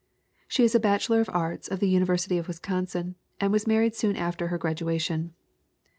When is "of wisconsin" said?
2.39-3.17